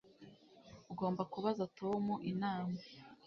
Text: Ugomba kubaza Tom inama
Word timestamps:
Ugomba 0.91 1.21
kubaza 1.33 1.63
Tom 1.79 2.03
inama 2.31 2.77